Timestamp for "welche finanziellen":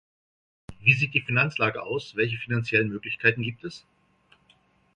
2.15-2.87